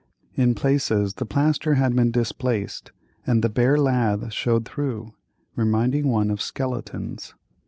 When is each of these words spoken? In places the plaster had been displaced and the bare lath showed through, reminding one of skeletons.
In 0.33 0.55
places 0.55 1.13
the 1.13 1.27
plaster 1.27 1.75
had 1.75 1.95
been 1.95 2.09
displaced 2.09 2.91
and 3.27 3.43
the 3.43 3.49
bare 3.49 3.77
lath 3.77 4.33
showed 4.33 4.65
through, 4.65 5.13
reminding 5.55 6.07
one 6.07 6.31
of 6.31 6.41
skeletons. 6.41 7.35